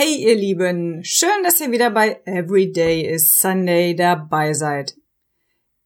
[0.00, 4.96] Hey ihr Lieben, schön, dass ihr wieder bei Every Day is Sunday dabei seid.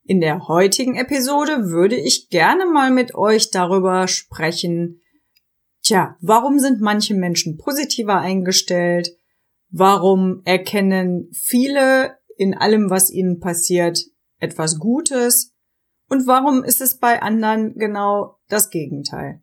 [0.05, 5.01] In der heutigen Episode würde ich gerne mal mit euch darüber sprechen,
[5.81, 9.17] tja, warum sind manche Menschen positiver eingestellt?
[9.71, 13.99] Warum erkennen viele in allem, was ihnen passiert,
[14.41, 15.55] etwas Gutes?
[16.11, 19.42] Und warum ist es bei anderen genau das Gegenteil?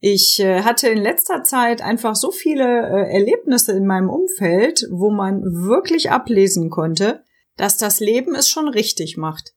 [0.00, 5.10] Ich äh, hatte in letzter Zeit einfach so viele äh, Erlebnisse in meinem Umfeld, wo
[5.10, 7.22] man wirklich ablesen konnte,
[7.56, 9.54] dass das Leben es schon richtig macht.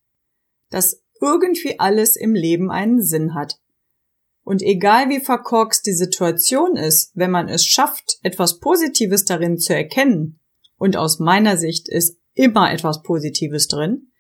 [0.70, 3.60] Dass irgendwie alles im Leben einen Sinn hat.
[4.44, 9.74] Und egal wie verkorkst die Situation ist, wenn man es schafft, etwas Positives darin zu
[9.74, 10.42] erkennen,
[10.78, 14.12] und aus meiner Sicht ist immer etwas Positives drin,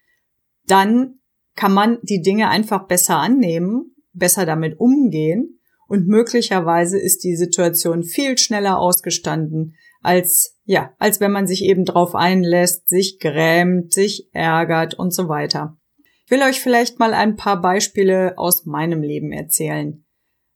[0.66, 1.20] dann
[1.56, 5.53] kann man die Dinge einfach besser annehmen, besser damit umgehen
[5.94, 11.86] und möglicherweise ist die Situation viel schneller ausgestanden, als, ja, als wenn man sich eben
[11.86, 15.78] drauf einlässt, sich grämt, sich ärgert und so weiter.
[16.26, 20.04] Ich will euch vielleicht mal ein paar Beispiele aus meinem Leben erzählen.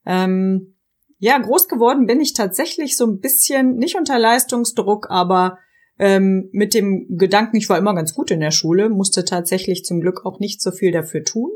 [0.08, 0.76] Ähm,
[1.20, 5.60] ja, groß geworden bin ich tatsächlich so ein bisschen, nicht unter Leistungsdruck, aber
[6.00, 10.02] ähm, mit dem Gedanken, ich war immer ganz gut in der Schule, musste tatsächlich zum
[10.02, 11.52] Glück auch nicht so viel dafür tun.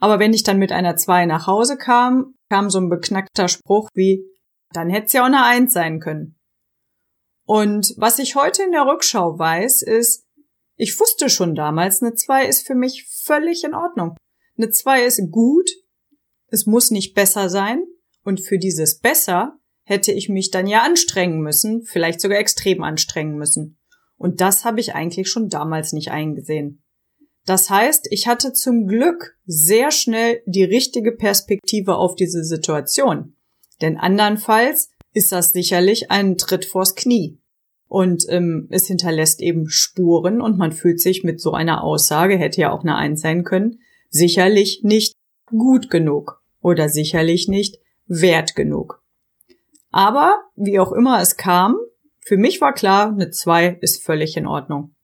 [0.00, 3.88] Aber wenn ich dann mit einer Zwei nach Hause kam, kam so ein beknackter Spruch
[3.94, 4.24] wie,
[4.72, 6.38] dann hätte es ja auch eine Eins sein können.
[7.44, 10.26] Und was ich heute in der Rückschau weiß, ist,
[10.76, 14.16] ich wusste schon damals, eine Zwei ist für mich völlig in Ordnung.
[14.58, 15.70] Eine Zwei ist gut,
[16.48, 17.84] es muss nicht besser sein,
[18.26, 23.36] und für dieses besser hätte ich mich dann ja anstrengen müssen, vielleicht sogar extrem anstrengen
[23.36, 23.78] müssen.
[24.16, 26.82] Und das habe ich eigentlich schon damals nicht eingesehen.
[27.46, 33.36] Das heißt, ich hatte zum Glück sehr schnell die richtige Perspektive auf diese Situation.
[33.80, 37.38] Denn andernfalls ist das sicherlich ein Tritt vors Knie.
[37.88, 42.60] Und ähm, es hinterlässt eben Spuren und man fühlt sich mit so einer Aussage, hätte
[42.60, 43.78] ja auch eine Eins sein können,
[44.10, 45.14] sicherlich nicht
[45.46, 49.04] gut genug oder sicherlich nicht wert genug.
[49.92, 51.76] Aber wie auch immer es kam,
[52.24, 54.95] für mich war klar, eine 2 ist völlig in Ordnung.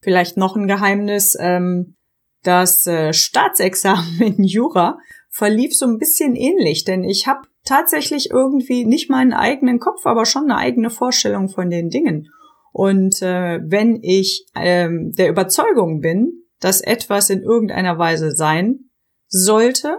[0.00, 1.96] Vielleicht noch ein Geheimnis, ähm,
[2.42, 4.98] das äh, Staatsexamen in Jura
[5.30, 10.24] verlief so ein bisschen ähnlich, denn ich habe tatsächlich irgendwie nicht meinen eigenen Kopf, aber
[10.24, 12.28] schon eine eigene Vorstellung von den Dingen.
[12.72, 18.90] Und äh, wenn ich ähm, der Überzeugung bin, dass etwas in irgendeiner Weise sein
[19.26, 19.98] sollte,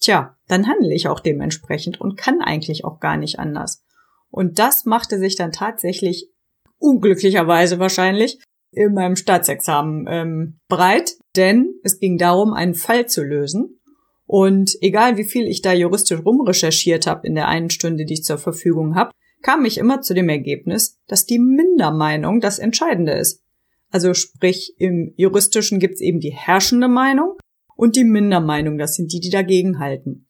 [0.00, 3.84] tja, dann handle ich auch dementsprechend und kann eigentlich auch gar nicht anders.
[4.30, 6.30] Und das machte sich dann tatsächlich
[6.78, 8.38] unglücklicherweise wahrscheinlich
[8.72, 13.80] in meinem Staatsexamen ähm, breit, denn es ging darum, einen Fall zu lösen.
[14.26, 18.24] Und egal wie viel ich da juristisch rumrecherchiert habe in der einen Stunde, die ich
[18.24, 19.10] zur Verfügung habe,
[19.42, 23.42] kam ich immer zu dem Ergebnis, dass die Mindermeinung das Entscheidende ist.
[23.90, 27.36] Also sprich, im juristischen gibt's eben die herrschende Meinung
[27.74, 30.26] und die Mindermeinung, das sind die, die dagegen halten.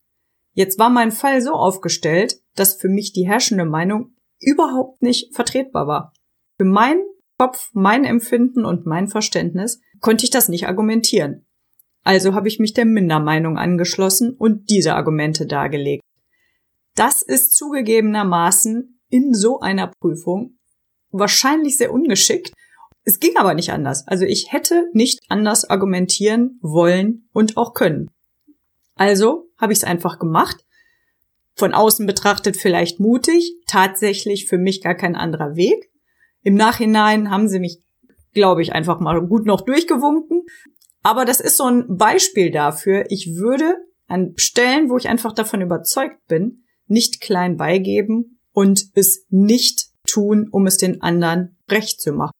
[0.53, 5.87] Jetzt war mein Fall so aufgestellt, dass für mich die herrschende Meinung überhaupt nicht vertretbar
[5.87, 6.13] war.
[6.57, 7.05] Für meinen
[7.39, 11.47] Kopf, mein Empfinden und mein Verständnis konnte ich das nicht argumentieren.
[12.05, 16.03] Also habe ich mich der Mindermeinung angeschlossen und diese Argumente dargelegt.
[16.95, 20.59] Das ist zugegebenermaßen in so einer Prüfung
[21.11, 22.53] wahrscheinlich sehr ungeschickt
[23.09, 24.07] es ging aber nicht anders.
[24.07, 28.11] Also ich hätte nicht anders argumentieren wollen und auch können.
[28.97, 30.63] Also habe ich es einfach gemacht.
[31.55, 35.91] Von außen betrachtet vielleicht mutig, tatsächlich für mich gar kein anderer Weg.
[36.49, 37.83] Im Nachhinein haben sie mich,
[38.33, 40.47] glaube ich, einfach mal gut noch durchgewunken.
[41.03, 43.05] Aber das ist so ein Beispiel dafür.
[43.11, 43.75] Ich würde
[44.07, 50.49] an Stellen, wo ich einfach davon überzeugt bin, nicht klein beigeben und es nicht tun,
[50.51, 52.33] um es den anderen recht zu machen.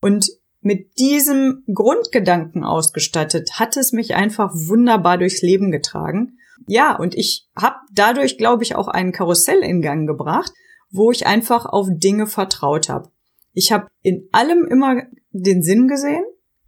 [0.00, 0.30] Und
[0.62, 6.38] mit diesem Grundgedanken ausgestattet hat es mich einfach wunderbar durchs Leben getragen.
[6.66, 10.52] Ja, und ich habe dadurch, glaube ich, auch einen Karussell in Gang gebracht,
[10.90, 13.10] wo ich einfach auf Dinge vertraut habe.
[13.52, 16.24] Ich habe in allem immer den Sinn gesehen,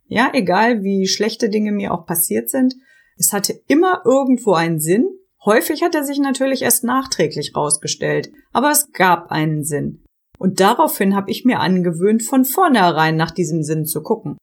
[0.06, 2.74] ja, egal wie schlechte Dinge mir auch passiert sind.
[3.16, 5.08] Es hatte immer irgendwo einen Sinn.
[5.44, 10.04] Häufig hat er sich natürlich erst nachträglich rausgestellt, aber es gab einen Sinn.
[10.38, 14.36] Und daraufhin habe ich mir angewöhnt, von vornherein nach diesem Sinn zu gucken.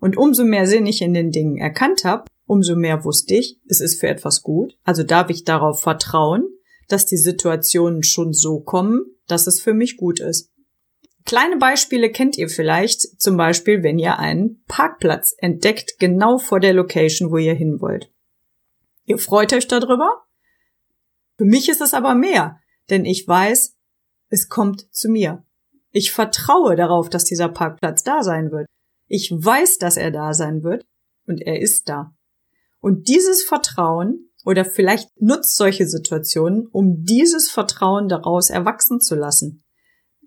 [0.00, 3.80] Und umso mehr Sinn ich in den Dingen erkannt habe, umso mehr wusste ich, es
[3.80, 4.76] ist für etwas gut.
[4.84, 6.48] Also darf ich darauf vertrauen,
[6.88, 10.50] dass die Situationen schon so kommen, dass es für mich gut ist.
[11.24, 16.72] Kleine Beispiele kennt ihr vielleicht, zum Beispiel, wenn ihr einen Parkplatz entdeckt, genau vor der
[16.72, 18.10] Location, wo ihr hin wollt.
[19.04, 20.24] Ihr freut euch darüber?
[21.36, 22.58] Für mich ist es aber mehr,
[22.88, 23.76] denn ich weiß,
[24.30, 25.44] es kommt zu mir.
[25.90, 28.66] Ich vertraue darauf, dass dieser Parkplatz da sein wird.
[29.06, 30.86] Ich weiß, dass er da sein wird
[31.26, 32.14] und er ist da.
[32.80, 39.62] Und dieses Vertrauen oder vielleicht nutzt solche Situationen, um dieses Vertrauen daraus erwachsen zu lassen.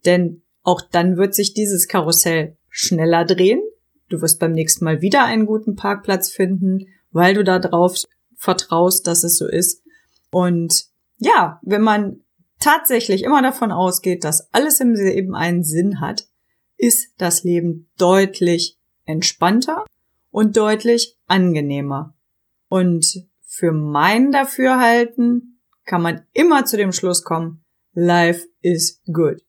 [0.06, 3.64] Denn auch dann wird sich dieses Karussell schneller drehen.
[4.10, 7.98] Du wirst beim nächsten Mal wieder einen guten Parkplatz finden, weil du darauf
[8.36, 9.82] vertraust, dass es so ist.
[10.30, 10.86] Und
[11.18, 12.22] ja, wenn man
[12.60, 16.28] tatsächlich immer davon ausgeht, dass alles im Leben einen Sinn hat,
[16.78, 19.84] ist das Leben deutlich entspannter
[20.30, 22.14] und deutlich angenehmer.
[22.68, 29.42] Und für mein Dafürhalten kann man immer zu dem Schluss kommen, life is good.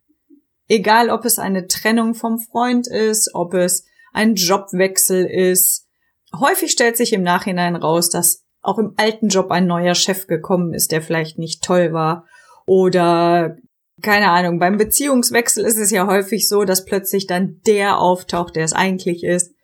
[0.67, 5.87] Egal, ob es eine Trennung vom Freund ist, ob es ein Jobwechsel ist.
[6.35, 10.75] Häufig stellt sich im Nachhinein raus, dass auch im alten Job ein neuer Chef gekommen
[10.75, 12.27] ist, der vielleicht nicht toll war.
[12.67, 13.57] Oder
[14.03, 18.65] keine Ahnung, beim Beziehungswechsel ist es ja häufig so, dass plötzlich dann der auftaucht, der
[18.65, 19.55] es eigentlich ist.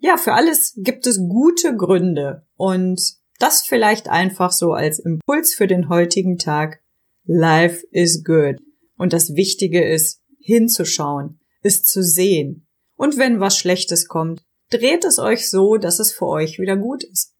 [0.00, 2.46] Ja, für alles gibt es gute Gründe.
[2.56, 3.00] Und
[3.38, 6.80] das vielleicht einfach so als Impuls für den heutigen Tag.
[7.24, 8.56] Life is good.
[8.96, 12.66] Und das Wichtige ist, hinzuschauen, es zu sehen.
[12.94, 17.04] Und wenn was Schlechtes kommt, dreht es euch so, dass es für euch wieder gut
[17.04, 17.34] ist.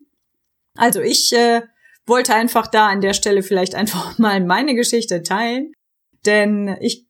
[0.74, 1.62] Also ich äh,
[2.04, 5.72] wollte einfach da an der Stelle vielleicht einfach mal meine Geschichte teilen,
[6.24, 7.06] denn ich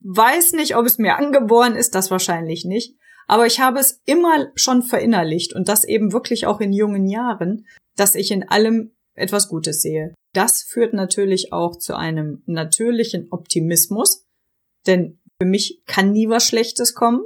[0.00, 4.50] weiß nicht, ob es mir angeboren ist, das wahrscheinlich nicht, aber ich habe es immer
[4.54, 7.66] schon verinnerlicht und das eben wirklich auch in jungen Jahren,
[8.00, 10.14] dass ich in allem etwas Gutes sehe.
[10.32, 14.26] Das führt natürlich auch zu einem natürlichen Optimismus,
[14.86, 17.20] denn für mich kann nie was Schlechtes kommen.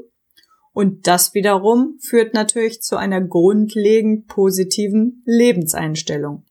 [0.73, 6.45] Und das wiederum führt natürlich zu einer grundlegend positiven Lebenseinstellung.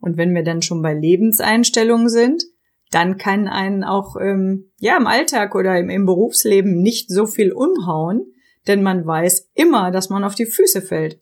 [0.00, 2.42] Und wenn wir dann schon bei Lebenseinstellungen sind,
[2.90, 7.52] dann kann einen auch ähm, ja im Alltag oder im, im Berufsleben nicht so viel
[7.52, 8.32] umhauen,
[8.66, 11.20] denn man weiß immer, dass man auf die Füße fällt.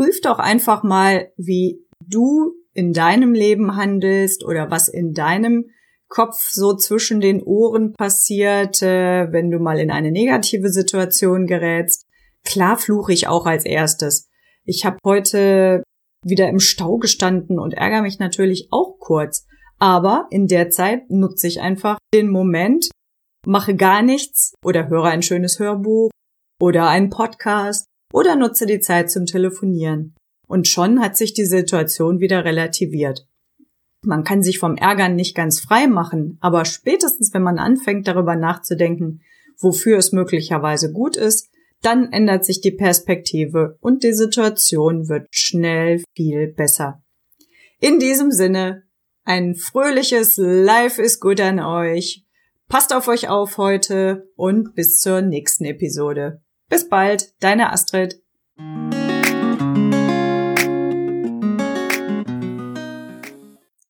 [0.00, 5.66] Prüf doch einfach mal, wie du in deinem Leben handelst oder was in deinem
[6.08, 12.06] Kopf so zwischen den Ohren passiert, äh, wenn du mal in eine negative Situation gerätst.
[12.46, 14.30] Klar fluche ich auch als erstes.
[14.64, 15.82] Ich habe heute
[16.24, 19.44] wieder im Stau gestanden und ärgere mich natürlich auch kurz.
[19.78, 22.88] Aber in der Zeit nutze ich einfach den Moment,
[23.46, 26.08] mache gar nichts oder höre ein schönes Hörbuch
[26.58, 30.14] oder einen Podcast oder nutze die Zeit zum Telefonieren.
[30.46, 33.26] Und schon hat sich die Situation wieder relativiert.
[34.02, 38.34] Man kann sich vom Ärgern nicht ganz frei machen, aber spätestens wenn man anfängt darüber
[38.34, 39.20] nachzudenken,
[39.58, 41.50] wofür es möglicherweise gut ist,
[41.82, 47.02] dann ändert sich die Perspektive und die Situation wird schnell viel besser.
[47.78, 48.84] In diesem Sinne,
[49.24, 52.24] ein fröhliches Life is good an euch.
[52.68, 56.42] Passt auf euch auf heute und bis zur nächsten Episode.
[56.70, 58.22] Bis bald, deine Astrid.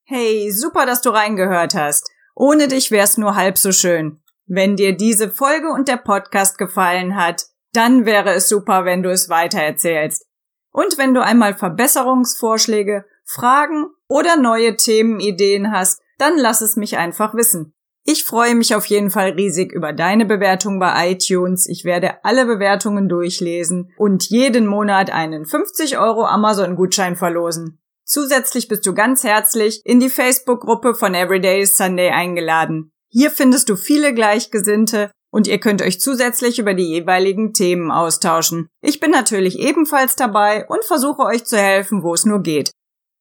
[0.03, 2.09] Hey, super, dass du reingehört hast.
[2.35, 4.19] Ohne dich wär's nur halb so schön.
[4.47, 9.11] Wenn dir diese Folge und der Podcast gefallen hat, dann wäre es super, wenn du
[9.11, 10.25] es weitererzählst.
[10.71, 17.35] Und wenn du einmal Verbesserungsvorschläge, Fragen oder neue Themenideen hast, dann lass es mich einfach
[17.35, 17.75] wissen.
[18.03, 21.67] Ich freue mich auf jeden Fall riesig über deine Bewertung bei iTunes.
[21.67, 27.79] Ich werde alle Bewertungen durchlesen und jeden Monat einen 50 Euro Amazon-Gutschein verlosen.
[28.03, 32.91] Zusätzlich bist du ganz herzlich in die Facebook-Gruppe von Everyday Sunday eingeladen.
[33.07, 38.67] Hier findest du viele Gleichgesinnte und ihr könnt euch zusätzlich über die jeweiligen Themen austauschen.
[38.81, 42.71] Ich bin natürlich ebenfalls dabei und versuche euch zu helfen, wo es nur geht.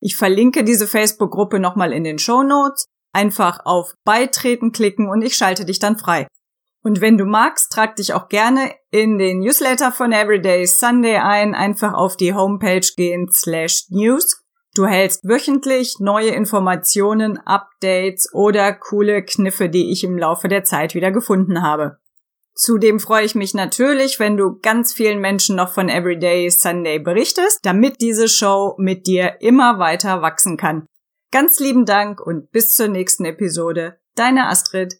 [0.00, 2.86] Ich verlinke diese Facebook-Gruppe nochmal in den Show Notes.
[3.12, 6.26] Einfach auf Beitreten klicken und ich schalte dich dann frei.
[6.82, 11.54] Und wenn du magst, trag dich auch gerne in den Newsletter von Everyday Sunday ein.
[11.54, 14.40] Einfach auf die Homepage gehen slash news
[14.74, 20.94] Du hältst wöchentlich neue Informationen, Updates oder coole Kniffe, die ich im Laufe der Zeit
[20.94, 21.98] wieder gefunden habe.
[22.54, 27.58] Zudem freue ich mich natürlich, wenn du ganz vielen Menschen noch von Everyday Sunday berichtest,
[27.62, 30.86] damit diese Show mit dir immer weiter wachsen kann.
[31.32, 34.00] Ganz lieben Dank und bis zur nächsten Episode.
[34.14, 34.99] Deine Astrid.